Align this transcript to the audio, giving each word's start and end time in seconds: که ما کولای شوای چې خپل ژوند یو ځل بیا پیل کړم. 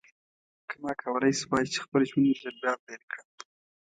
که 0.67 0.75
ما 0.83 0.91
کولای 1.01 1.33
شوای 1.41 1.65
چې 1.73 1.79
خپل 1.85 2.01
ژوند 2.09 2.25
یو 2.29 2.39
ځل 2.41 2.55
بیا 2.63 2.73
پیل 2.85 3.01
کړم. 3.11 3.27